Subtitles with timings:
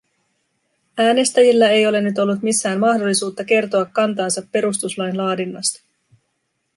[0.97, 5.81] Äänestäjillä ei ole nyt ollut missään mahdollisuutta kertoa kantaansa perustuslain laadinnasta.